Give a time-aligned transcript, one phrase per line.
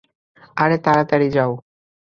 [0.57, 1.51] আরে তাড়াতাড়ি যাও।